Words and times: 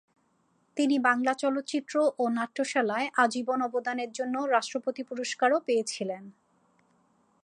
তিনি 0.77 0.95
বাংলা 0.99 1.33
চলচ্চিত্র 1.33 1.95
ও 2.19 2.23
নাট্যশালায় 2.29 3.07
আজীবন 3.15 3.59
অবদানের 3.61 4.11
জন্য 4.11 4.35
রাষ্ট্রপতি 4.45 5.01
পুরস্কারও 5.03 5.59
পেয়েছিলেন। 5.67 6.23